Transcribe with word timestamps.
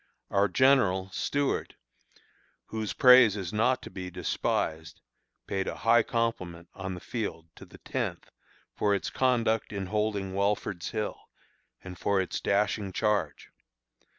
Our 0.31 0.47
General 0.47 1.11
(Stuart), 1.11 1.75
whose 2.69 2.91
praise 2.91 3.37
is 3.37 3.53
not 3.53 3.83
to 3.83 3.91
be 3.91 4.09
despised, 4.09 4.99
paid 5.45 5.67
a 5.67 5.75
high 5.85 6.01
compliment 6.01 6.69
on 6.73 6.95
the 6.95 6.99
field 6.99 7.49
to 7.57 7.65
the 7.65 7.77
Tenth 7.77 8.31
for 8.73 8.95
its 8.95 9.11
conduct 9.11 9.71
in 9.71 9.85
holding 9.85 10.33
Welford's 10.33 10.89
Hill, 10.89 11.29
and 11.83 11.99
for 11.99 12.19
its 12.19 12.39
dashing 12.41 12.91
charge. 12.93 13.51